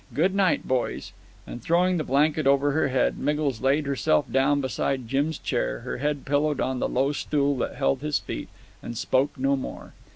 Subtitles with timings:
[0.15, 1.13] Good night, boys";
[1.45, 5.97] and, throwing the blanket over her head, Miggles laid herself down beside Jim's chair, her
[5.99, 8.49] head pillowed on the low stool that held his feet,
[8.81, 9.93] and spoke no more.